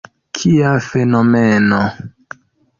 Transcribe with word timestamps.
Kia 0.37 0.71
fenomeno! 0.87 1.85